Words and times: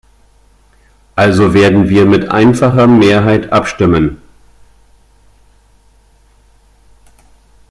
Also 1.15 1.53
werden 1.53 1.87
wir 1.87 2.07
mit 2.07 2.31
einfacher 2.31 2.87
Mehrheit 2.87 3.53
abstimmen. 3.53 4.19